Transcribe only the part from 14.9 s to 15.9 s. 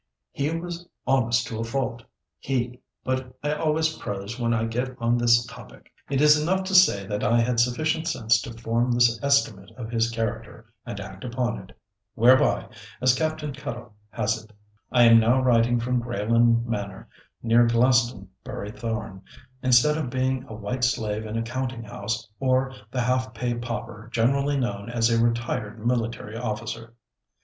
I am now writing